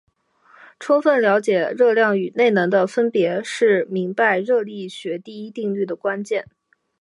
[0.79, 6.47] 充分了解热量与内能的分别是明白热力学第一定律的关键。